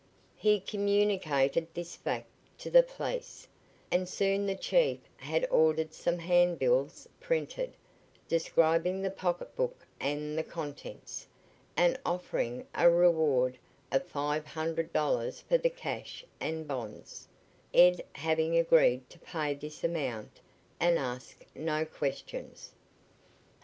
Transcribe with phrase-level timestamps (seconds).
[0.35, 2.25] He communicated this fact
[2.57, 3.47] to the police,
[3.91, 7.75] and soon the chief had ordered some handbills printed,
[8.27, 11.27] describing the pocketbook and the contents,
[11.77, 13.59] and offering a reward
[13.91, 17.27] of five hundred dollars for the cash and bonds,
[17.71, 20.39] Ed having agreed to pay this amount
[20.79, 22.73] and ask no questions.